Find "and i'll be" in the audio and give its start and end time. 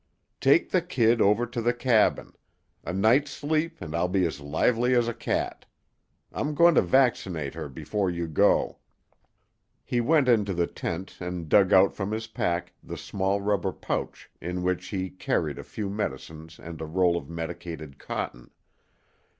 3.81-4.25